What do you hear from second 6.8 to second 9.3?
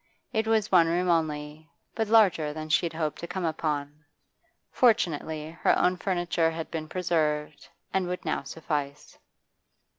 preserved, and would now suffice.